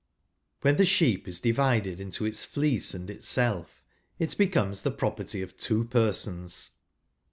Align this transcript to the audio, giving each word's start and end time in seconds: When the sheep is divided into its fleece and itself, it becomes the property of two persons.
When 0.61 0.77
the 0.77 0.85
sheep 0.85 1.27
is 1.27 1.39
divided 1.39 1.99
into 1.99 2.25
its 2.25 2.43
fleece 2.43 2.95
and 2.95 3.07
itself, 3.07 3.83
it 4.17 4.35
becomes 4.35 4.81
the 4.81 4.89
property 4.89 5.43
of 5.43 5.55
two 5.57 5.83
persons. 5.83 6.71